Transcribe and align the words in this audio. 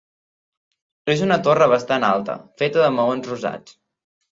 És 1.15 1.21
una 1.27 1.39
torre 1.49 1.69
bastant 1.75 2.09
alta, 2.11 2.41
feta 2.65 2.87
de 2.89 2.93
maons 3.01 3.35
rosats. 3.35 3.83